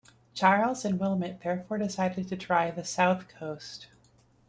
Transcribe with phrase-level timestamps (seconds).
[0.33, 3.85] Charles and Wilmot therefore decided to try the south coast.